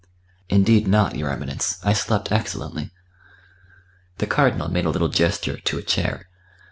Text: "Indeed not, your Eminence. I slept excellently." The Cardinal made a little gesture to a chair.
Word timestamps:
"Indeed 0.49 0.87
not, 0.87 1.15
your 1.15 1.29
Eminence. 1.29 1.77
I 1.83 1.93
slept 1.93 2.31
excellently." 2.31 2.89
The 4.17 4.25
Cardinal 4.25 4.67
made 4.67 4.85
a 4.85 4.89
little 4.89 5.09
gesture 5.09 5.59
to 5.59 5.77
a 5.77 5.83
chair. 5.83 6.25